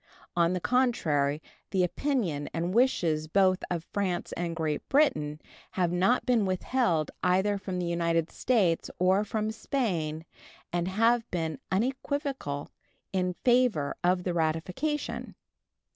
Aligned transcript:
On 0.35 0.53
the 0.53 0.59
contrary, 0.59 1.43
the 1.69 1.83
opinion 1.83 2.49
and 2.55 2.73
wishes 2.73 3.27
both 3.27 3.63
of 3.69 3.83
France 3.83 4.31
and 4.31 4.55
Great 4.55 4.89
Britain 4.89 5.39
have 5.73 5.91
not 5.91 6.25
been 6.25 6.43
withheld 6.47 7.11
either 7.21 7.59
from 7.59 7.77
the 7.77 7.85
United 7.85 8.31
States 8.31 8.89
or 8.97 9.23
from 9.23 9.51
Spain, 9.51 10.25
and 10.73 10.87
have 10.87 11.29
been 11.29 11.59
unequivocal 11.71 12.71
in 13.13 13.35
favor 13.45 13.95
of 14.03 14.23
the 14.23 14.33
ratification. 14.33 15.35